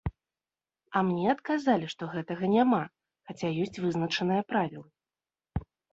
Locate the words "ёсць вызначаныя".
3.67-4.41